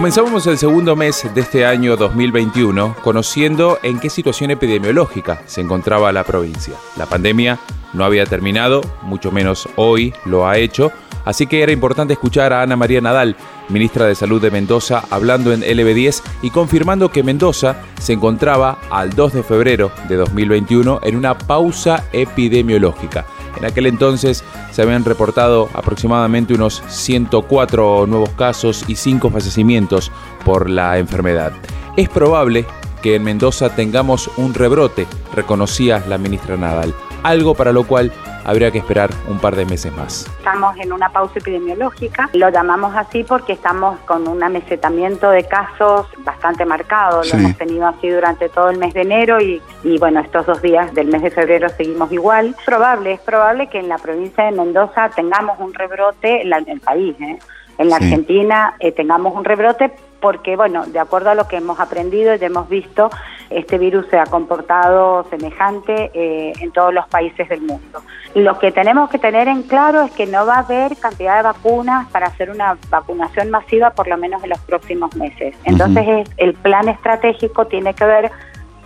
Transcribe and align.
Comenzamos 0.00 0.46
el 0.46 0.56
segundo 0.56 0.96
mes 0.96 1.28
de 1.34 1.42
este 1.42 1.66
año 1.66 1.94
2021 1.94 2.96
conociendo 3.02 3.78
en 3.82 4.00
qué 4.00 4.08
situación 4.08 4.50
epidemiológica 4.50 5.42
se 5.44 5.60
encontraba 5.60 6.10
la 6.10 6.24
provincia. 6.24 6.72
La 6.96 7.04
pandemia 7.04 7.58
no 7.92 8.06
había 8.06 8.24
terminado, 8.24 8.80
mucho 9.02 9.30
menos 9.30 9.68
hoy 9.76 10.14
lo 10.24 10.48
ha 10.48 10.56
hecho, 10.56 10.90
así 11.26 11.46
que 11.46 11.62
era 11.62 11.72
importante 11.72 12.14
escuchar 12.14 12.54
a 12.54 12.62
Ana 12.62 12.76
María 12.76 13.02
Nadal, 13.02 13.36
ministra 13.68 14.06
de 14.06 14.14
Salud 14.14 14.40
de 14.40 14.50
Mendoza, 14.50 15.04
hablando 15.10 15.52
en 15.52 15.60
LB10 15.60 16.22
y 16.40 16.48
confirmando 16.48 17.10
que 17.10 17.22
Mendoza 17.22 17.82
se 18.00 18.14
encontraba 18.14 18.78
al 18.88 19.10
2 19.10 19.34
de 19.34 19.42
febrero 19.42 19.92
de 20.08 20.16
2021 20.16 21.00
en 21.02 21.14
una 21.14 21.36
pausa 21.36 22.06
epidemiológica. 22.14 23.26
En 23.56 23.64
aquel 23.64 23.86
entonces 23.86 24.44
se 24.70 24.82
habían 24.82 25.04
reportado 25.04 25.68
aproximadamente 25.74 26.54
unos 26.54 26.82
104 26.88 28.06
nuevos 28.06 28.30
casos 28.30 28.84
y 28.88 28.96
5 28.96 29.30
fallecimientos 29.30 30.10
por 30.44 30.70
la 30.70 30.98
enfermedad. 30.98 31.52
Es 31.96 32.08
probable 32.08 32.66
que 33.02 33.16
en 33.16 33.24
Mendoza 33.24 33.74
tengamos 33.74 34.30
un 34.36 34.54
rebrote, 34.54 35.06
reconocía 35.34 36.04
la 36.08 36.18
ministra 36.18 36.56
Nadal, 36.56 36.94
algo 37.22 37.54
para 37.54 37.72
lo 37.72 37.84
cual 37.84 38.12
habría 38.50 38.70
que 38.72 38.78
esperar 38.78 39.10
un 39.28 39.38
par 39.38 39.54
de 39.54 39.64
meses 39.64 39.92
más. 39.92 40.26
Estamos 40.38 40.76
en 40.78 40.92
una 40.92 41.08
pausa 41.10 41.38
epidemiológica, 41.38 42.28
lo 42.32 42.48
llamamos 42.50 42.96
así 42.96 43.22
porque 43.22 43.52
estamos 43.52 43.98
con 44.00 44.26
un 44.26 44.42
amesetamiento 44.42 45.30
de 45.30 45.44
casos 45.44 46.08
bastante 46.18 46.64
marcado, 46.64 47.22
lo 47.22 47.38
hemos 47.38 47.56
tenido 47.56 47.86
así 47.86 48.08
durante 48.08 48.48
todo 48.48 48.70
el 48.70 48.78
mes 48.78 48.92
de 48.92 49.02
enero 49.02 49.40
y, 49.40 49.60
bueno, 49.98 50.20
estos 50.20 50.46
dos 50.46 50.60
días 50.62 50.92
del 50.94 51.06
mes 51.06 51.22
de 51.22 51.30
febrero 51.30 51.68
seguimos 51.68 52.10
igual. 52.10 52.56
Es 52.58 52.64
probable, 52.64 53.12
es 53.12 53.20
probable 53.20 53.68
que 53.68 53.78
en 53.78 53.88
la 53.88 53.98
provincia 53.98 54.44
de 54.44 54.52
Mendoza 54.52 55.10
tengamos 55.10 55.58
un 55.60 55.72
rebrote, 55.72 56.42
en, 56.42 56.68
el 56.68 56.80
país, 56.80 57.14
¿eh? 57.20 57.38
en 57.78 57.88
la 57.88 57.96
Argentina 57.96 58.74
eh, 58.80 58.90
tengamos 58.90 59.34
un 59.34 59.44
rebrote 59.44 59.92
porque, 60.20 60.56
bueno, 60.56 60.86
de 60.86 60.98
acuerdo 60.98 61.30
a 61.30 61.34
lo 61.34 61.46
que 61.46 61.56
hemos 61.56 61.80
aprendido 61.80 62.34
y 62.34 62.44
hemos 62.44 62.68
visto, 62.68 63.10
este 63.50 63.78
virus 63.78 64.06
se 64.06 64.18
ha 64.18 64.26
comportado 64.26 65.24
semejante 65.28 66.10
eh, 66.14 66.52
en 66.60 66.70
todos 66.70 66.94
los 66.94 67.06
países 67.08 67.48
del 67.48 67.60
mundo. 67.62 68.00
Lo 68.34 68.58
que 68.58 68.70
tenemos 68.70 69.10
que 69.10 69.18
tener 69.18 69.48
en 69.48 69.64
claro 69.64 70.02
es 70.02 70.12
que 70.12 70.26
no 70.26 70.46
va 70.46 70.54
a 70.54 70.58
haber 70.60 70.96
cantidad 70.96 71.36
de 71.36 71.42
vacunas 71.42 72.08
para 72.10 72.28
hacer 72.28 72.50
una 72.50 72.78
vacunación 72.88 73.50
masiva 73.50 73.90
por 73.90 74.06
lo 74.06 74.16
menos 74.16 74.42
en 74.44 74.50
los 74.50 74.60
próximos 74.60 75.14
meses. 75.16 75.54
Entonces, 75.64 76.30
el 76.36 76.54
plan 76.54 76.88
estratégico 76.88 77.66
tiene 77.66 77.92
que 77.94 78.04
ver 78.04 78.30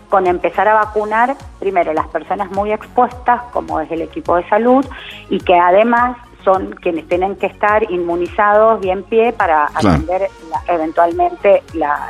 con 0.09 0.27
empezar 0.27 0.69
a 0.69 0.75
vacunar 0.75 1.37
primero 1.59 1.93
las 1.93 2.07
personas 2.09 2.51
muy 2.53 2.73
expuestas, 2.73 3.43
como 3.53 3.81
es 3.81 3.91
el 3.91 4.01
equipo 4.01 4.37
de 4.37 4.49
salud, 4.49 4.87
y 5.29 5.41
que 5.41 5.57
además 5.57 6.17
son 6.45 6.73
quienes 6.81 7.09
tienen 7.09 7.37
que 7.37 7.47
estar 7.47 7.91
inmunizados 7.91 8.81
bien 8.81 9.03
pie 9.05 9.33
para 9.33 9.67
atender 9.75 10.29
eventualmente 10.69 11.63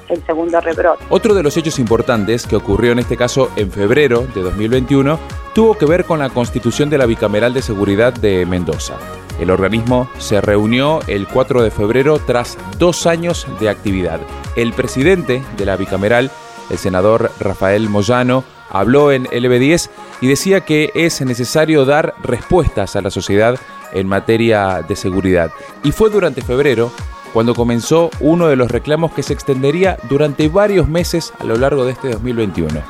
el 0.08 0.26
segundo 0.26 0.60
rebrote. 0.60 1.04
Otro 1.08 1.34
de 1.34 1.42
los 1.42 1.56
hechos 1.56 1.78
importantes 1.78 2.46
que 2.46 2.56
ocurrió 2.56 2.92
en 2.92 2.98
este 2.98 3.16
caso 3.16 3.50
en 3.56 3.70
febrero 3.70 4.26
de 4.34 4.42
2021 4.42 5.18
tuvo 5.54 5.78
que 5.78 5.86
ver 5.86 6.04
con 6.04 6.18
la 6.18 6.30
constitución 6.30 6.90
de 6.90 6.98
la 6.98 7.06
Bicameral 7.06 7.54
de 7.54 7.62
Seguridad 7.62 8.12
de 8.12 8.44
Mendoza. 8.44 8.94
El 9.40 9.50
organismo 9.50 10.08
se 10.18 10.40
reunió 10.40 11.00
el 11.06 11.26
4 11.26 11.62
de 11.62 11.70
febrero 11.70 12.18
tras 12.18 12.56
dos 12.78 13.06
años 13.06 13.46
de 13.60 13.68
actividad. 13.68 14.20
El 14.56 14.72
presidente 14.72 15.42
de 15.56 15.64
la 15.64 15.76
Bicameral, 15.76 16.30
el 16.70 16.78
senador 16.78 17.30
Rafael 17.40 17.88
Moyano, 17.88 18.44
habló 18.70 19.12
en 19.12 19.26
LB10 19.26 19.90
y 20.20 20.28
decía 20.28 20.60
que 20.60 20.90
es 20.94 21.20
necesario 21.20 21.84
dar 21.84 22.14
respuestas 22.22 22.96
a 22.96 23.02
la 23.02 23.10
sociedad 23.10 23.58
en 23.94 24.06
materia 24.06 24.82
de 24.86 24.96
seguridad. 24.96 25.50
Y 25.82 25.92
fue 25.92 26.10
durante 26.10 26.42
febrero 26.42 26.92
cuando 27.32 27.54
comenzó 27.54 28.10
uno 28.20 28.48
de 28.48 28.56
los 28.56 28.70
reclamos 28.70 29.12
que 29.12 29.22
se 29.22 29.32
extendería 29.32 29.96
durante 30.08 30.48
varios 30.48 30.88
meses 30.88 31.32
a 31.38 31.44
lo 31.44 31.56
largo 31.56 31.84
de 31.84 31.92
este 31.92 32.10
2021 32.10 32.82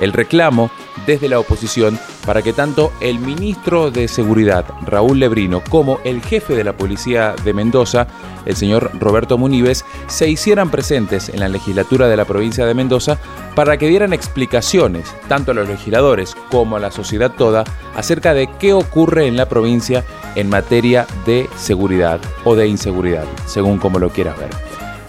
el 0.00 0.12
reclamo 0.12 0.70
desde 1.06 1.28
la 1.28 1.38
oposición 1.38 1.98
para 2.26 2.42
que 2.42 2.52
tanto 2.52 2.92
el 3.00 3.18
ministro 3.18 3.90
de 3.90 4.08
Seguridad, 4.08 4.64
Raúl 4.86 5.18
Lebrino, 5.18 5.62
como 5.68 5.98
el 6.04 6.22
jefe 6.22 6.54
de 6.54 6.64
la 6.64 6.76
policía 6.76 7.34
de 7.44 7.52
Mendoza, 7.52 8.06
el 8.46 8.56
señor 8.56 8.90
Roberto 8.98 9.38
Munives, 9.38 9.84
se 10.06 10.28
hicieran 10.28 10.70
presentes 10.70 11.28
en 11.28 11.40
la 11.40 11.48
legislatura 11.48 12.08
de 12.08 12.16
la 12.16 12.24
provincia 12.24 12.66
de 12.66 12.74
Mendoza 12.74 13.18
para 13.54 13.76
que 13.76 13.88
dieran 13.88 14.12
explicaciones, 14.12 15.14
tanto 15.28 15.50
a 15.52 15.54
los 15.54 15.68
legisladores 15.68 16.34
como 16.50 16.76
a 16.76 16.80
la 16.80 16.90
sociedad 16.90 17.32
toda, 17.32 17.64
acerca 17.94 18.34
de 18.34 18.48
qué 18.58 18.72
ocurre 18.72 19.26
en 19.26 19.36
la 19.36 19.48
provincia 19.48 20.04
en 20.34 20.48
materia 20.48 21.06
de 21.26 21.48
seguridad 21.56 22.20
o 22.44 22.54
de 22.54 22.68
inseguridad, 22.68 23.24
según 23.46 23.78
como 23.78 23.98
lo 23.98 24.10
quieras 24.10 24.38
ver. 24.38 24.50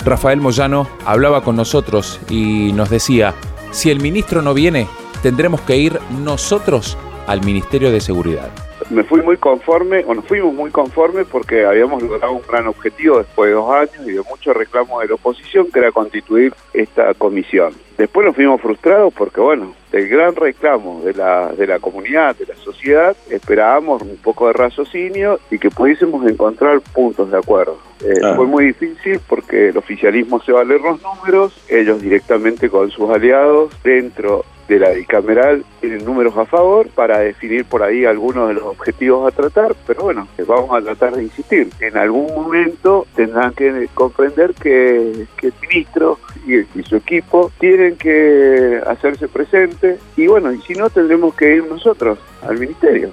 Rafael 0.05 0.41
Moyano 0.41 0.89
hablaba 1.05 1.43
con 1.43 1.55
nosotros 1.55 2.19
y 2.29 2.73
nos 2.73 2.89
decía, 2.89 3.33
si 3.71 3.89
el 3.89 4.01
ministro 4.01 4.41
no 4.41 4.53
viene, 4.53 4.87
tendremos 5.21 5.61
que 5.61 5.77
ir 5.77 5.99
nosotros 6.23 6.97
al 7.27 7.43
Ministerio 7.43 7.91
de 7.91 8.01
Seguridad. 8.01 8.49
Me 8.93 9.03
fui 9.03 9.23
muy 9.23 9.37
conforme, 9.37 10.03
o 10.05 10.13
nos 10.13 10.23
fuimos 10.25 10.53
muy 10.53 10.69
conformes 10.69 11.25
porque 11.25 11.65
habíamos 11.65 12.03
logrado 12.03 12.33
un 12.33 12.43
gran 12.47 12.67
objetivo 12.67 13.17
después 13.17 13.49
de 13.49 13.55
dos 13.55 13.73
años 13.73 14.07
y 14.07 14.11
de 14.11 14.21
muchos 14.21 14.55
reclamos 14.55 15.01
de 15.01 15.07
la 15.07 15.15
oposición, 15.15 15.71
que 15.71 15.79
era 15.79 15.91
constituir 15.91 16.53
esta 16.73 17.11
comisión. 17.15 17.73
Después 17.97 18.27
nos 18.27 18.35
fuimos 18.35 18.61
frustrados 18.61 19.11
porque, 19.11 19.41
bueno, 19.41 19.73
del 19.91 20.07
gran 20.09 20.35
reclamo 20.35 21.01
de 21.03 21.13
la, 21.13 21.51
de 21.53 21.65
la 21.65 21.79
comunidad, 21.79 22.35
de 22.35 22.45
la 22.45 22.55
sociedad, 22.55 23.17
esperábamos 23.31 24.03
un 24.03 24.17
poco 24.17 24.47
de 24.47 24.53
raciocinio 24.53 25.39
y 25.49 25.57
que 25.57 25.71
pudiésemos 25.71 26.29
encontrar 26.29 26.79
puntos 26.93 27.31
de 27.31 27.37
acuerdo. 27.37 27.79
Eh, 28.03 28.13
fue 28.35 28.45
muy 28.45 28.65
difícil 28.65 29.19
porque 29.27 29.69
el 29.69 29.77
oficialismo 29.77 30.39
se 30.41 30.51
va 30.51 30.61
a 30.61 30.65
leer 30.65 30.81
los 30.81 31.01
números, 31.01 31.59
ellos 31.67 31.99
directamente 31.99 32.69
con 32.69 32.91
sus 32.91 33.09
aliados 33.09 33.71
dentro 33.83 34.45
de 34.73 34.79
la 34.79 34.89
bicameral 34.89 35.63
tienen 35.79 36.03
números 36.03 36.35
a 36.37 36.45
favor 36.45 36.87
para 36.89 37.19
definir 37.19 37.65
por 37.65 37.83
ahí 37.83 38.05
algunos 38.05 38.47
de 38.47 38.55
los 38.55 38.63
objetivos 38.63 39.31
a 39.31 39.35
tratar, 39.35 39.75
pero 39.85 40.03
bueno, 40.03 40.27
vamos 40.47 40.75
a 40.75 40.81
tratar 40.81 41.15
de 41.15 41.23
insistir. 41.23 41.69
En 41.79 41.97
algún 41.97 42.33
momento 42.33 43.05
tendrán 43.15 43.53
que 43.53 43.87
comprender 43.93 44.53
que, 44.55 45.27
el 45.41 45.53
ministro 45.61 46.19
y, 46.47 46.63
su 46.83 46.95
equipo 46.95 47.51
tienen 47.59 47.97
que 47.97 48.81
hacerse 48.87 49.27
presentes 49.27 49.99
y 50.17 50.27
bueno, 50.27 50.51
y 50.51 50.59
si 50.61 50.73
no 50.73 50.89
tendremos 50.89 51.35
que 51.35 51.57
ir 51.57 51.65
nosotros 51.65 52.17
al 52.41 52.57
ministerio. 52.57 53.11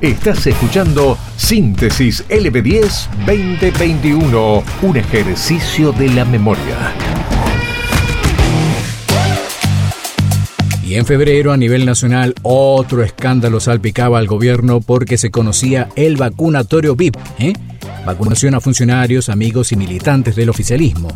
Estás 0.00 0.46
escuchando 0.46 1.16
Síntesis 1.36 2.28
LB10 2.28 3.26
2021, 3.26 4.62
un 4.82 4.96
ejercicio 4.96 5.92
de 5.92 6.08
la 6.10 6.24
memoria. 6.24 7.17
Y 10.88 10.94
en 10.94 11.04
febrero, 11.04 11.52
a 11.52 11.58
nivel 11.58 11.84
nacional, 11.84 12.34
otro 12.42 13.02
escándalo 13.02 13.60
salpicaba 13.60 14.18
al 14.18 14.26
gobierno 14.26 14.80
porque 14.80 15.18
se 15.18 15.30
conocía 15.30 15.90
el 15.96 16.16
vacunatorio 16.16 16.96
VIP, 16.96 17.14
¿eh? 17.38 17.52
vacunación 18.06 18.54
a 18.54 18.60
funcionarios, 18.60 19.28
amigos 19.28 19.70
y 19.72 19.76
militantes 19.76 20.34
del 20.34 20.48
oficialismo. 20.48 21.08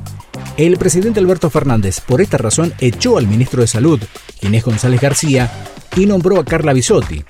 El 0.58 0.76
presidente 0.76 1.20
Alberto 1.20 1.48
Fernández, 1.48 2.00
por 2.00 2.20
esta 2.20 2.36
razón, 2.36 2.74
echó 2.80 3.16
al 3.16 3.26
ministro 3.26 3.62
de 3.62 3.66
Salud, 3.66 3.98
Ginés 4.42 4.62
González 4.62 5.00
García, 5.00 5.50
y 5.96 6.04
nombró 6.04 6.38
a 6.38 6.44
Carla 6.44 6.74
Bisotti, 6.74 7.24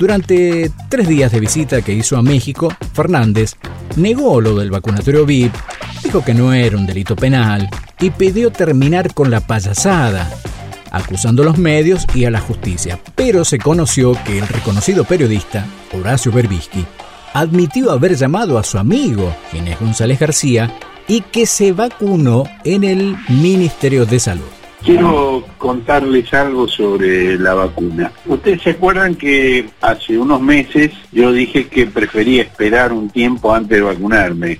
durante 0.00 0.72
tres 0.88 1.06
días 1.06 1.30
de 1.30 1.40
visita 1.40 1.82
que 1.82 1.92
hizo 1.92 2.16
a 2.16 2.22
México, 2.22 2.74
Fernández 2.94 3.56
negó 3.96 4.40
lo 4.40 4.56
del 4.56 4.70
vacunatorio 4.70 5.26
VIP, 5.26 5.52
dijo 6.02 6.24
que 6.24 6.32
no 6.32 6.54
era 6.54 6.76
un 6.78 6.86
delito 6.86 7.14
penal 7.14 7.68
y 8.00 8.08
pidió 8.08 8.50
terminar 8.50 9.12
con 9.12 9.30
la 9.30 9.40
payasada, 9.40 10.30
acusando 10.90 11.42
a 11.42 11.46
los 11.46 11.58
medios 11.58 12.06
y 12.14 12.24
a 12.24 12.30
la 12.30 12.40
justicia. 12.40 12.98
Pero 13.14 13.44
se 13.44 13.58
conoció 13.58 14.12
que 14.24 14.38
el 14.38 14.48
reconocido 14.48 15.04
periodista, 15.04 15.66
Horacio 15.92 16.32
Berbisky, 16.32 16.84
admitió 17.32 17.90
haber 17.90 18.16
llamado 18.16 18.58
a 18.58 18.64
su 18.64 18.78
amigo, 18.78 19.34
Ginés 19.52 19.78
González 19.78 20.18
García, 20.18 20.70
y 21.06 21.22
que 21.22 21.46
se 21.46 21.72
vacunó 21.72 22.44
en 22.64 22.84
el 22.84 23.16
Ministerio 23.28 24.06
de 24.06 24.20
Salud. 24.20 24.44
Quiero 24.84 25.44
contarles 25.58 26.32
algo 26.32 26.66
sobre 26.66 27.38
la 27.38 27.52
vacuna. 27.52 28.10
Ustedes 28.24 28.62
se 28.62 28.70
acuerdan 28.70 29.14
que 29.14 29.68
hace 29.82 30.16
unos 30.16 30.40
meses 30.40 30.92
yo 31.12 31.32
dije 31.32 31.66
que 31.66 31.86
prefería 31.86 32.42
esperar 32.42 32.92
un 32.92 33.10
tiempo 33.10 33.52
antes 33.52 33.76
de 33.76 33.82
vacunarme, 33.82 34.58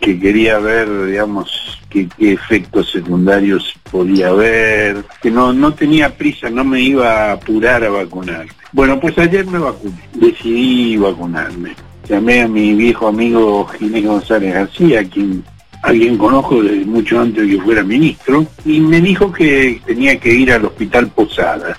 que 0.00 0.18
quería 0.18 0.58
ver, 0.58 1.06
digamos, 1.06 1.69
qué 1.90 2.08
efectos 2.18 2.90
secundarios 2.90 3.74
podía 3.90 4.28
haber, 4.28 5.04
que 5.20 5.30
no, 5.30 5.52
no 5.52 5.74
tenía 5.74 6.16
prisa, 6.16 6.48
no 6.48 6.64
me 6.64 6.80
iba 6.80 7.08
a 7.08 7.32
apurar 7.32 7.84
a 7.84 7.90
vacunar. 7.90 8.46
Bueno, 8.72 8.98
pues 8.98 9.18
ayer 9.18 9.44
me 9.46 9.58
vacuné, 9.58 10.00
decidí 10.14 10.96
vacunarme. 10.96 11.74
Llamé 12.08 12.42
a 12.42 12.48
mi 12.48 12.74
viejo 12.74 13.08
amigo 13.08 13.66
Ginés 13.66 14.06
González 14.06 14.54
García, 14.54 15.04
quien 15.04 15.44
alguien 15.82 16.16
conozco 16.16 16.62
desde 16.62 16.84
mucho 16.84 17.20
antes 17.20 17.46
de 17.46 17.56
que 17.56 17.62
fuera 17.62 17.82
ministro, 17.82 18.46
y 18.64 18.80
me 18.80 19.00
dijo 19.00 19.32
que 19.32 19.80
tenía 19.84 20.18
que 20.18 20.32
ir 20.32 20.52
al 20.52 20.64
hospital 20.64 21.08
Posadas. 21.08 21.78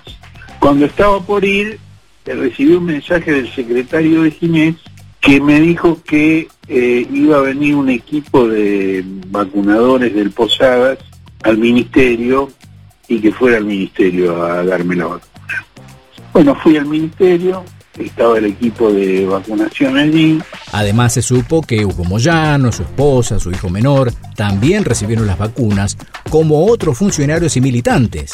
Cuando 0.60 0.86
estaba 0.86 1.20
por 1.22 1.44
ir, 1.44 1.80
recibí 2.26 2.74
un 2.74 2.86
mensaje 2.86 3.32
del 3.32 3.52
secretario 3.54 4.24
de 4.24 4.32
Ginés 4.32 4.76
que 5.22 5.40
me 5.40 5.60
dijo 5.60 6.00
que 6.04 6.48
eh, 6.68 7.08
iba 7.12 7.38
a 7.38 7.42
venir 7.42 7.76
un 7.76 7.90
equipo 7.90 8.48
de 8.48 9.04
vacunadores 9.28 10.14
del 10.16 10.32
Posadas 10.32 10.98
al 11.44 11.58
ministerio 11.58 12.52
y 13.08 13.20
que 13.20 13.32
fuera 13.32 13.58
al 13.58 13.66
ministerio 13.66 14.44
a 14.44 14.64
darme 14.64 14.96
la 14.96 15.06
vacuna. 15.06 15.66
Bueno, 16.34 16.56
fui 16.56 16.78
al 16.78 16.86
ministerio, 16.86 17.64
estaba 18.00 18.40
el 18.40 18.46
equipo 18.46 18.92
de 18.92 19.26
vacunación 19.26 19.98
allí. 19.98 20.40
Además 20.72 21.14
se 21.14 21.22
supo 21.22 21.62
que 21.62 21.86
Hugo 21.86 22.04
Moyano, 22.06 22.72
su 22.72 22.84
esposa, 22.84 23.40
su 23.40 23.52
hijo 23.52 23.70
menor, 23.70 24.12
también 24.36 24.86
recibieron 24.86 25.28
las 25.28 25.38
vacunas, 25.38 25.98
como 26.30 26.66
otros 26.66 26.98
funcionarios 26.98 27.58
y 27.58 27.62
militantes. 27.62 28.32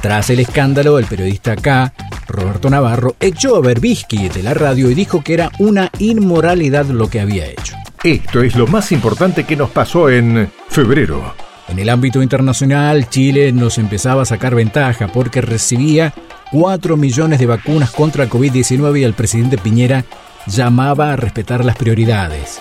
Tras 0.00 0.30
el 0.30 0.40
escándalo, 0.40 0.98
el 0.98 1.06
periodista 1.06 1.56
K, 1.56 1.92
Roberto 2.28 2.70
Navarro, 2.70 3.16
echó 3.20 3.56
a 3.56 3.60
Berbisky 3.60 4.28
de 4.28 4.42
la 4.42 4.54
radio 4.54 4.90
y 4.90 4.94
dijo 4.94 5.22
que 5.22 5.34
era 5.34 5.50
una 5.58 5.90
inmoralidad 5.98 6.86
lo 6.86 7.08
que 7.08 7.20
había 7.20 7.46
hecho. 7.46 7.76
Esto 8.02 8.42
es 8.42 8.54
lo 8.54 8.66
más 8.66 8.92
importante 8.92 9.44
que 9.44 9.56
nos 9.56 9.70
pasó 9.70 10.10
en 10.10 10.50
febrero. 10.68 11.34
En 11.68 11.78
el 11.78 11.88
ámbito 11.88 12.22
internacional, 12.22 13.08
Chile 13.08 13.50
nos 13.52 13.78
empezaba 13.78 14.22
a 14.22 14.26
sacar 14.26 14.54
ventaja 14.54 15.08
porque 15.08 15.40
recibía 15.40 16.14
4 16.52 16.96
millones 16.96 17.40
de 17.40 17.46
vacunas 17.46 17.90
contra 17.90 18.24
el 18.24 18.30
COVID-19 18.30 19.00
y 19.00 19.04
el 19.04 19.14
presidente 19.14 19.58
Piñera 19.58 20.04
llamaba 20.46 21.12
a 21.12 21.16
respetar 21.16 21.64
las 21.64 21.76
prioridades. 21.76 22.60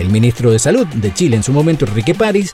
El 0.00 0.08
ministro 0.08 0.50
de 0.50 0.58
Salud 0.58 0.86
de 0.86 1.12
Chile 1.12 1.36
en 1.36 1.42
su 1.42 1.52
momento, 1.52 1.84
Enrique 1.84 2.14
París, 2.14 2.52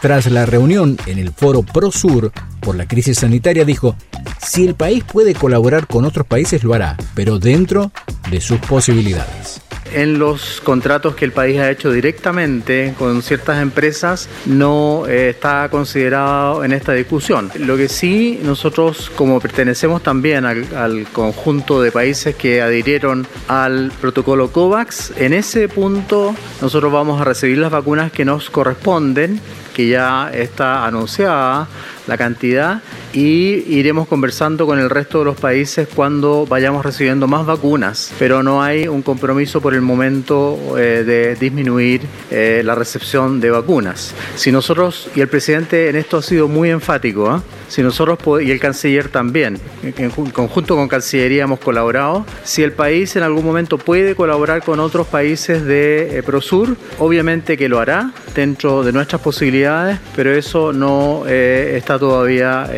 tras 0.00 0.30
la 0.30 0.46
reunión 0.46 0.96
en 1.06 1.18
el 1.18 1.32
foro 1.32 1.62
ProSur 1.62 2.30
por 2.60 2.76
la 2.76 2.86
crisis 2.86 3.18
sanitaria, 3.18 3.64
dijo, 3.64 3.96
si 4.40 4.64
el 4.64 4.76
país 4.76 5.02
puede 5.02 5.34
colaborar 5.34 5.88
con 5.88 6.04
otros 6.04 6.26
países 6.26 6.62
lo 6.62 6.72
hará, 6.72 6.96
pero 7.14 7.40
dentro 7.40 7.90
de 8.30 8.40
sus 8.40 8.60
posibilidades 8.60 9.63
en 9.94 10.18
los 10.18 10.60
contratos 10.60 11.14
que 11.14 11.24
el 11.24 11.32
país 11.32 11.58
ha 11.60 11.70
hecho 11.70 11.92
directamente 11.92 12.94
con 12.98 13.22
ciertas 13.22 13.62
empresas 13.62 14.28
no 14.46 15.04
eh, 15.06 15.30
está 15.30 15.68
considerado 15.70 16.64
en 16.64 16.72
esta 16.72 16.92
discusión. 16.92 17.50
Lo 17.58 17.76
que 17.76 17.88
sí, 17.88 18.40
nosotros 18.42 19.10
como 19.14 19.40
pertenecemos 19.40 20.02
también 20.02 20.44
al, 20.44 20.66
al 20.76 21.06
conjunto 21.12 21.80
de 21.80 21.92
países 21.92 22.34
que 22.34 22.60
adhirieron 22.60 23.26
al 23.48 23.92
protocolo 24.00 24.50
COVAX, 24.50 25.12
en 25.16 25.32
ese 25.32 25.68
punto 25.68 26.34
nosotros 26.60 26.92
vamos 26.92 27.20
a 27.20 27.24
recibir 27.24 27.58
las 27.58 27.70
vacunas 27.70 28.12
que 28.12 28.24
nos 28.24 28.50
corresponden, 28.50 29.40
que 29.74 29.88
ya 29.88 30.30
está 30.32 30.86
anunciada 30.86 31.68
la 32.06 32.18
cantidad 32.18 32.82
y 33.14 33.64
iremos 33.68 34.08
conversando 34.08 34.66
con 34.66 34.80
el 34.80 34.90
resto 34.90 35.20
de 35.20 35.26
los 35.26 35.36
países 35.36 35.88
cuando 35.94 36.46
vayamos 36.46 36.84
recibiendo 36.84 37.28
más 37.28 37.46
vacunas, 37.46 38.12
pero 38.18 38.42
no 38.42 38.62
hay 38.62 38.88
un 38.88 39.02
compromiso 39.02 39.60
por 39.60 39.72
el 39.74 39.82
momento 39.82 40.58
eh, 40.76 41.04
de 41.04 41.36
disminuir 41.36 42.02
eh, 42.30 42.62
la 42.64 42.74
recepción 42.74 43.40
de 43.40 43.50
vacunas. 43.50 44.14
Si 44.34 44.50
nosotros, 44.50 45.08
y 45.14 45.20
el 45.20 45.28
presidente 45.28 45.88
en 45.88 45.96
esto 45.96 46.16
ha 46.16 46.22
sido 46.22 46.48
muy 46.48 46.70
enfático, 46.70 47.30
¿ah? 47.30 47.42
si 47.68 47.82
nosotros 47.82 48.18
y 48.42 48.50
el 48.50 48.58
canciller 48.58 49.08
también, 49.08 49.60
en 49.82 50.10
conjunto 50.10 50.74
con 50.74 50.88
Cancillería 50.88 51.44
hemos 51.44 51.60
colaborado, 51.60 52.26
si 52.42 52.62
el 52.62 52.72
país 52.72 53.14
en 53.14 53.22
algún 53.22 53.44
momento 53.44 53.78
puede 53.78 54.16
colaborar 54.16 54.62
con 54.64 54.80
otros 54.80 55.06
países 55.06 55.64
de 55.64 56.18
eh, 56.18 56.22
Prosur, 56.24 56.76
obviamente 56.98 57.56
que 57.56 57.68
lo 57.68 57.78
hará 57.78 58.12
dentro 58.34 58.82
de 58.82 58.92
nuestras 58.92 59.20
posibilidades, 59.22 59.98
pero 60.16 60.32
eso 60.34 60.72
no 60.72 61.26
está 61.26 61.98
todavía 61.98 62.68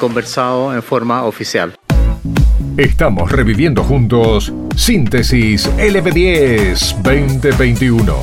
conversado 0.00 0.74
en 0.74 0.82
forma 0.82 1.24
oficial. 1.24 1.74
Estamos 2.76 3.30
reviviendo 3.32 3.82
juntos 3.82 4.52
Síntesis 4.76 5.68
LB10 5.76 7.02
2021. 7.02 8.14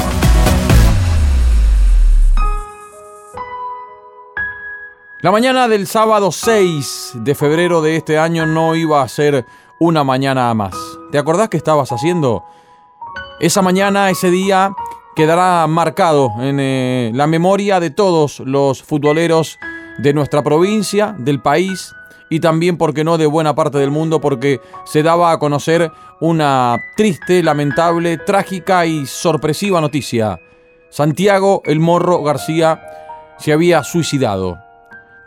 La 5.22 5.32
mañana 5.32 5.68
del 5.68 5.88
sábado 5.88 6.32
6 6.32 7.14
de 7.16 7.36
febrero 7.36 7.82
de 7.82 7.96
este 7.96 8.18
año 8.20 8.46
no 8.46 8.76
iba 8.76 9.02
a 9.02 9.08
ser 9.08 9.46
una 9.80 10.04
mañana 10.04 10.54
más. 10.54 10.76
¿Te 11.12 11.18
acordás 11.18 11.50
que 11.50 11.58
estabas 11.58 11.92
haciendo? 11.92 12.46
Esa 13.40 13.62
mañana, 13.62 14.10
ese 14.10 14.30
día, 14.30 14.72
quedará 15.16 15.66
marcado 15.68 16.32
en 16.40 16.60
eh, 16.60 17.12
la 17.14 17.28
memoria 17.28 17.80
de 17.80 17.90
todos 17.90 18.40
los 18.42 18.84
futboleros 18.84 19.58
de 19.98 20.14
nuestra 20.14 20.44
provincia, 20.44 21.16
del 21.18 21.42
país 21.42 21.94
y 22.30 22.40
también, 22.40 22.78
porque 22.78 23.04
no, 23.04 23.18
de 23.18 23.28
buena 23.28 23.56
parte 23.56 23.78
del 23.78 23.92
mundo, 23.92 24.20
porque 24.20 24.60
se 24.86 25.04
daba 25.04 25.32
a 25.32 25.40
conocer 25.40 25.92
una 26.20 26.78
triste, 26.96 27.44
lamentable, 27.44 28.18
trágica 28.18 28.86
y 28.86 29.06
sorpresiva 29.06 29.82
noticia. 29.82 30.40
Santiago 30.90 31.62
El 31.66 31.80
Morro 31.80 32.24
García 32.24 32.82
se 33.38 33.54
había 33.54 33.84
suicidado. 33.84 34.58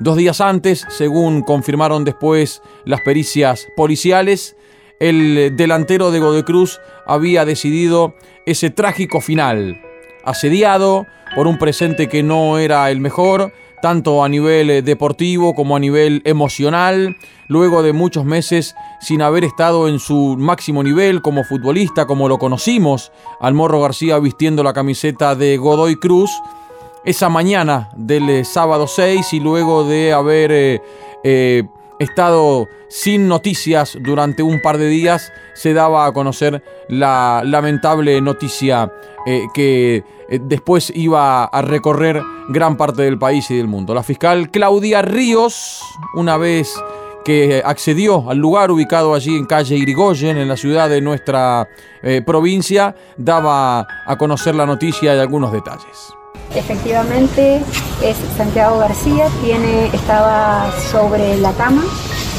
Dos 0.00 0.17
días 0.17 0.41
antes, 0.41 0.87
según 0.88 1.43
confirmaron 1.43 2.05
después 2.05 2.62
las 2.85 3.00
pericias 3.00 3.67
policiales, 3.76 4.56
el 5.00 5.56
delantero 5.56 6.11
de 6.11 6.21
Godoy 6.21 6.43
Cruz 6.43 6.81
había 7.06 7.44
decidido 7.44 8.14
ese 8.47 8.71
trágico 8.71 9.21
final, 9.21 9.81
asediado 10.25 11.06
por 11.35 11.47
un 11.47 11.59
presente 11.59 12.09
que 12.09 12.23
no 12.23 12.59
era 12.59 12.91
el 12.91 13.00
mejor, 13.00 13.53
tanto 13.81 14.25
a 14.25 14.29
nivel 14.29 14.71
eh, 14.71 14.83
deportivo 14.83 15.55
como 15.55 15.77
a 15.77 15.81
nivel 15.81 16.23
emocional, 16.25 17.17
luego 17.47 17.83
de 17.83 17.93
muchos 17.93 18.25
meses 18.25 18.75
sin 19.01 19.23
haber 19.23 19.45
estado 19.45 19.89
en 19.89 19.99
su 19.99 20.37
máximo 20.39 20.83
nivel 20.83 21.23
como 21.23 21.45
futbolista, 21.45 22.07
como 22.07 22.29
lo 22.29 22.39
conocimos, 22.39 23.13
al 23.41 23.55
Morro 23.55 23.81
García 23.81 24.19
vistiendo 24.19 24.63
la 24.63 24.73
camiseta 24.73 25.35
de 25.35 25.57
Godoy 25.57 25.97
Cruz, 25.97 26.31
esa 27.05 27.29
mañana 27.29 27.91
del 27.97 28.29
eh, 28.29 28.45
sábado 28.45 28.87
6 28.87 29.33
y 29.33 29.41
luego 29.41 29.85
de 29.85 30.13
haber 30.13 30.51
eh, 31.25 31.65
estado 31.99 32.69
sin 32.88 33.29
noticias 33.29 33.99
durante 34.00 34.43
un 34.43 34.61
par 34.62 34.79
de 34.79 34.88
días, 34.88 35.33
se 35.55 35.73
daba 35.73 36.07
a 36.07 36.12
conocer 36.12 36.62
la 36.88 37.43
lamentable 37.45 38.21
noticia 38.21 38.93
que 39.52 40.04
eh, 40.28 40.40
después 40.42 40.92
iba 40.94 41.44
a 41.44 41.62
recorrer 41.62 42.23
gran 42.49 42.76
parte 42.76 43.02
del 43.02 43.18
país 43.18 43.50
y 43.50 43.56
del 43.56 43.66
mundo. 43.66 43.94
La 43.94 44.02
fiscal 44.02 44.50
Claudia 44.50 45.02
Ríos, 45.02 45.82
una 46.14 46.37
vez 46.37 46.75
que 47.25 47.62
accedió 47.64 48.30
al 48.30 48.38
lugar 48.38 48.70
ubicado 48.70 49.14
allí 49.14 49.37
en 49.37 49.47
calle 49.47 49.76
Irigoyen, 49.76 50.38
en 50.38 50.49
la 50.49 50.56
ciudad 50.56 50.88
de 50.88 51.00
nuestra 51.00 51.68
eh, 52.02 52.23
provincia, 52.25 52.94
daba 53.16 53.87
a 54.06 54.16
conocer 54.16 54.54
la 54.54 54.66
noticia 54.66 55.14
y 55.14 55.18
algunos 55.18 55.52
detalles. 55.52 56.14
Efectivamente, 56.54 57.61
es 58.02 58.16
Santiago 58.37 58.78
García, 58.78 59.28
tiene, 59.42 59.87
estaba 59.92 60.70
sobre 60.90 61.37
la 61.38 61.52
cama 61.52 61.85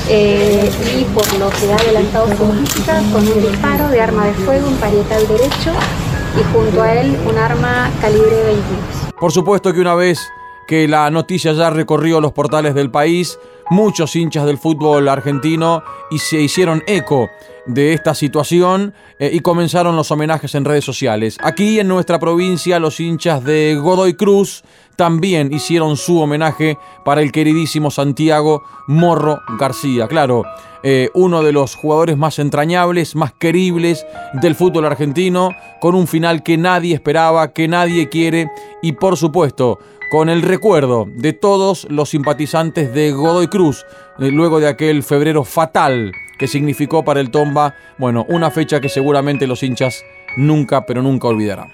eh, 0.10 0.68
y 1.00 1.04
por 1.14 1.32
lo 1.38 1.50
que 1.52 1.72
ha 1.72 1.76
adelantado 1.76 2.36
su 2.36 2.46
música 2.46 3.00
con 3.14 3.28
un 3.28 3.42
disparo 3.42 3.90
de 3.90 4.02
arma 4.02 4.26
de 4.26 4.34
fuego 4.34 4.68
en 4.68 4.76
parietal 4.78 5.28
derecho 5.28 5.72
y 6.38 6.54
junto 6.54 6.82
a 6.82 6.94
él 6.94 7.18
un 7.28 7.38
arma 7.38 7.90
calibre 8.02 8.44
22. 8.44 9.14
Por 9.20 9.32
supuesto 9.32 9.74
que 9.74 9.82
una 9.82 9.96
vez 9.96 10.20
que 10.68 10.88
la 10.88 11.10
noticia 11.10 11.54
ya 11.54 11.70
recorrió 11.70 12.22
los 12.22 12.32
portales 12.32 12.76
del 12.76 12.92
país, 12.92 13.40
muchos 13.70 14.16
hinchas 14.16 14.46
del 14.46 14.58
fútbol 14.58 15.08
argentino 15.08 15.84
y 16.12 16.20
se 16.20 16.42
hicieron 16.42 16.84
eco 16.86 17.30
de 17.70 17.94
esta 17.94 18.16
situación 18.16 18.94
eh, 19.20 19.30
y 19.32 19.40
comenzaron 19.42 19.96
los 19.96 20.12
homenajes 20.12 20.56
en 20.56 20.66
redes 20.66 20.84
sociales. 20.84 21.38
Aquí 21.42 21.80
en 21.80 21.88
nuestra 21.88 22.20
provincia 22.20 22.80
los 22.80 23.00
hinchas 23.00 23.44
de 23.44 23.76
Godoy 23.76 24.16
Cruz 24.16 24.64
también 24.96 25.54
hicieron 25.54 25.96
su 25.96 26.20
homenaje 26.20 26.78
para 27.06 27.22
el 27.22 27.32
queridísimo 27.32 27.92
Santiago 27.92 28.64
Morro 28.88 29.40
García. 29.60 30.08
Claro, 30.08 30.44
eh, 30.84 31.10
uno 31.14 31.44
de 31.44 31.52
los 31.52 31.76
jugadores 31.76 32.18
más 32.18 32.40
entrañables, 32.40 33.16
más 33.16 33.34
queribles 33.34 34.06
del 34.34 34.56
fútbol 34.56 34.86
argentino, 34.86 35.52
con 35.80 35.94
un 35.96 36.08
final 36.08 36.42
que 36.42 36.58
nadie 36.58 36.96
esperaba, 36.96 37.54
que 37.54 37.68
nadie 37.68 38.10
quiere 38.10 38.50
y 38.82 38.94
por 38.94 39.16
supuesto 39.16 39.80
con 40.10 40.28
el 40.28 40.42
recuerdo 40.42 41.08
de 41.08 41.34
todos 41.34 41.86
los 41.90 42.10
simpatizantes 42.10 42.92
de 42.96 43.12
Godoy 43.12 43.48
Cruz, 43.48 43.86
eh, 44.18 44.32
luego 44.32 44.60
de 44.60 44.68
aquel 44.68 45.04
febrero 45.04 45.44
fatal 45.44 46.12
que 46.40 46.48
significó 46.48 47.04
para 47.04 47.20
el 47.20 47.30
Tomba, 47.30 47.76
bueno, 47.98 48.26
una 48.30 48.50
fecha 48.50 48.80
que 48.80 48.88
seguramente 48.88 49.46
los 49.46 49.62
hinchas 49.62 50.06
nunca, 50.38 50.86
pero 50.86 51.04
nunca 51.04 51.28
olvidarán. 51.28 51.74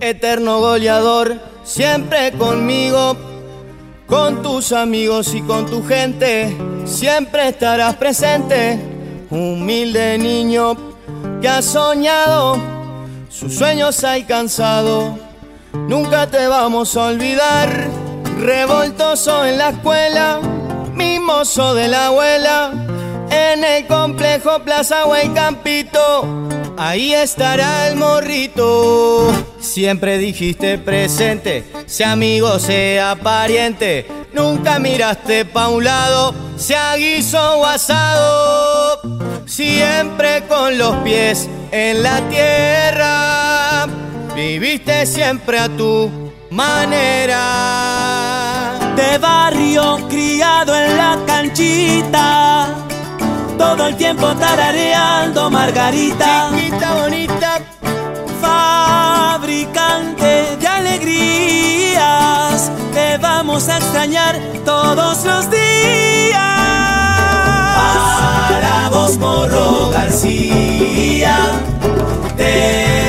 Eterno 0.00 0.60
goleador, 0.60 1.40
siempre 1.64 2.32
conmigo 2.32 3.31
con 4.12 4.42
tus 4.42 4.72
amigos 4.72 5.32
y 5.34 5.40
con 5.40 5.64
tu 5.64 5.82
gente, 5.82 6.54
siempre 6.84 7.48
estarás 7.48 7.96
presente. 7.96 8.78
Humilde 9.30 10.18
niño 10.18 10.76
que 11.40 11.48
ha 11.48 11.62
soñado, 11.62 12.58
sus 13.30 13.54
sueños 13.54 14.04
ha 14.04 14.12
alcanzado, 14.12 15.18
nunca 15.88 16.26
te 16.26 16.46
vamos 16.46 16.94
a 16.94 17.06
olvidar. 17.06 17.88
Revoltoso 18.38 19.46
en 19.46 19.56
la 19.56 19.70
escuela, 19.70 20.40
mimoso 20.92 21.74
de 21.74 21.88
la 21.88 22.08
abuela, 22.08 22.70
en 23.32 23.64
el 23.64 23.86
complejo 23.86 24.58
Plaza 24.60 25.04
Campito 25.34 26.42
ahí 26.82 27.14
estará 27.14 27.88
el 27.88 27.96
morrito. 27.96 29.32
Siempre 29.60 30.18
dijiste 30.18 30.76
presente, 30.78 31.64
sea 31.86 32.12
amigo, 32.12 32.58
sea 32.58 33.16
pariente. 33.16 34.06
Nunca 34.32 34.78
miraste 34.78 35.44
pa' 35.44 35.68
un 35.68 35.84
lado, 35.84 36.34
sea 36.56 36.96
guiso 36.96 37.58
o 37.58 37.66
asado. 37.66 39.00
Siempre 39.46 40.44
con 40.48 40.78
los 40.78 40.96
pies 40.98 41.48
en 41.70 42.02
la 42.02 42.20
tierra, 42.28 43.86
viviste 44.34 45.06
siempre 45.06 45.58
a 45.58 45.68
tu 45.68 46.10
manera. 46.50 47.48
De 48.96 49.18
barrio 49.18 49.98
criado 50.08 50.74
en 50.76 50.96
la 50.96 51.18
canchita 51.26 52.91
todo 53.76 53.86
el 53.86 53.96
tiempo 53.96 54.26
tarareando 54.36 55.50
Margarita. 55.50 56.50
Chiquita 56.50 56.94
bonita. 56.94 57.60
Fabricante 58.42 60.30
de 60.60 60.66
alegrías, 60.66 62.00
te 62.92 63.16
vamos 63.16 63.70
a 63.70 63.78
extrañar 63.78 64.38
todos 64.64 65.24
los 65.24 65.50
días. 65.50 66.38
Para 68.50 68.90
vos, 68.90 69.16
Morro 69.16 69.88
García, 69.90 71.36
te 72.36 73.01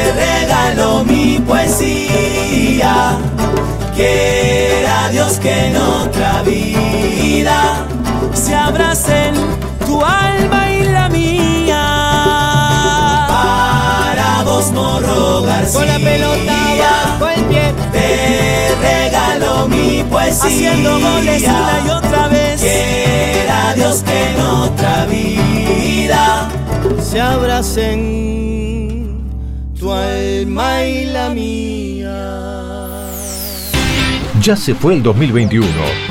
Con 15.74 15.88
la 15.88 15.98
pelota 15.98 16.56
bajo 16.78 17.28
el 17.30 17.44
pie. 17.46 17.74
Te 17.92 18.76
regalo 18.76 19.68
mi 19.68 20.04
poesía. 20.04 20.46
Haciendo 20.46 21.00
goles 21.00 21.44
una 21.44 21.82
y 21.86 21.90
otra 21.90 22.28
vez. 22.28 22.62
Quiera 22.62 23.74
Dios 23.74 24.04
que 24.04 24.30
en 24.30 24.42
otra 24.42 25.06
vida 25.08 26.50
se 27.02 27.20
abracen 27.20 28.00
tu 29.80 29.92
alma 29.92 30.86
y 30.86 31.06
la 31.06 31.30
mía. 31.30 32.44
Ya 34.42 34.56
se 34.56 34.76
fue 34.76 34.96
el 34.96 35.04
2021, 35.04 35.68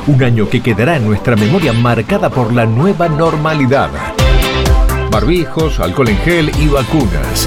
un 0.06 0.24
año 0.24 0.48
que 0.48 0.62
quedará 0.62 0.96
en 0.96 1.06
nuestra 1.06 1.36
memoria 1.36 1.72
marcada 1.72 2.30
por 2.30 2.52
la 2.52 2.66
nueva 2.66 3.08
normalidad. 3.08 3.90
Barbijos, 5.10 5.78
alcohol 5.80 6.08
en 6.08 6.18
gel 6.18 6.50
y 6.58 6.68
vacunas. 6.68 7.46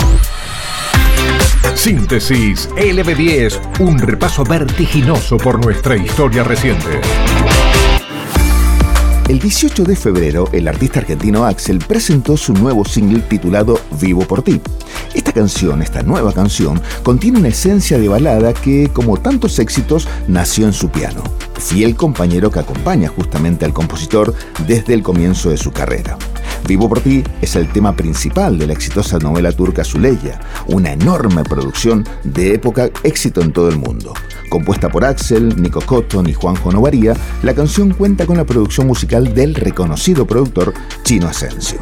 Síntesis 1.75 2.70
LB10, 2.70 3.79
un 3.82 4.00
repaso 4.00 4.44
vertiginoso 4.44 5.38
por 5.38 5.63
nuestra 5.63 5.96
historia 5.98 6.44
reciente. 6.44 7.01
El 9.27 9.39
18 9.39 9.84
de 9.84 9.96
febrero, 9.96 10.48
el 10.53 10.67
artista 10.67 11.00
argentino 11.00 11.46
Axel 11.46 11.79
presentó 11.79 12.38
su 12.38 12.53
nuevo 12.53 12.86
single 12.86 13.20
titulado 13.22 13.79
Vivo 14.00 14.22
por 14.22 14.41
ti. 14.41 14.62
Esta 15.13 15.34
canción, 15.34 15.82
esta 15.82 16.01
nueva 16.01 16.32
canción, 16.32 16.82
contiene 17.03 17.39
una 17.39 17.50
esencia 17.50 18.00
de 18.00 18.08
balada 18.08 18.53
que, 18.53 18.89
como 18.94 19.17
tantos 19.17 19.60
éxitos, 19.60 20.08
nació 20.27 20.65
en 20.65 20.74
su 20.74 20.89
piano, 20.89 21.24
fiel 21.60 21.96
compañero 21.96 22.50
que 22.50 22.60
acompaña 22.60 23.10
justamente 23.10 23.65
al 23.65 23.74
compositor 23.74 24.34
desde 24.65 24.94
el 24.94 25.03
comienzo 25.03 25.50
de 25.50 25.58
su 25.58 25.72
carrera. 25.72 26.17
Vivo 26.67 26.89
por 26.89 27.00
ti 27.00 27.24
es 27.41 27.55
el 27.55 27.67
tema 27.67 27.95
principal 27.95 28.57
de 28.57 28.65
la 28.65 28.74
exitosa 28.74 29.19
novela 29.19 29.51
turca 29.51 29.84
Zuleya, 29.84 30.39
una 30.65 30.93
enorme 30.93 31.43
producción 31.43 32.03
de 32.24 32.55
época 32.55 32.89
éxito 33.03 33.41
en 33.41 33.53
todo 33.53 33.69
el 33.69 33.77
mundo. 33.77 34.13
Compuesta 34.50 34.89
por 34.89 35.05
Axel, 35.05 35.62
Nico 35.62 35.79
Cotton 35.81 36.27
y 36.27 36.34
Juanjo 36.34 36.72
Novaría, 36.72 37.13
la 37.43 37.53
canción 37.53 37.91
cuenta 37.93 38.25
con 38.25 38.38
la 38.38 38.45
producción 38.45 38.88
musical 38.88 39.36
del 39.36 39.53
reconocido 39.53 40.25
productor 40.25 40.74
Chino 41.03 41.27
Asensio. 41.27 41.81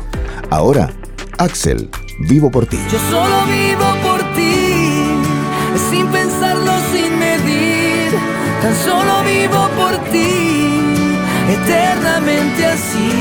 Ahora, 0.50 0.92
Axel, 1.38 1.90
vivo 2.20 2.52
por 2.52 2.66
ti. 2.66 2.78
Yo 2.92 3.00
solo 3.10 3.46
vivo 3.46 3.86
por 4.04 4.20
ti, 4.36 4.54
sin 5.90 6.08
pensarlo, 6.08 6.74
sin 6.92 7.20
medir. 7.20 8.20
Tan 8.62 8.76
solo 8.84 9.24
vivo 9.24 9.70
por 9.78 9.98
ti, 10.12 10.28
eternamente 11.54 12.66
así. 12.66 13.13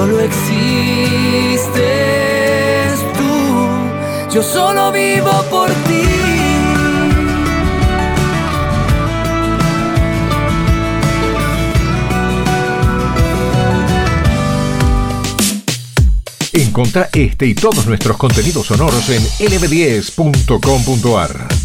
Solo 0.00 0.16
existes 0.20 1.68
tú, 3.18 4.32
yo 4.32 4.42
solo 4.42 4.90
vivo 4.92 5.30
por 5.50 5.68
ti. 5.68 6.00
Encontra 16.54 17.10
este 17.12 17.44
y 17.44 17.54
todos 17.54 17.84
nuestros 17.84 18.16
contenidos 18.16 18.68
sonoros 18.68 19.06
en 19.10 19.22
lb10.com.ar. 19.22 21.59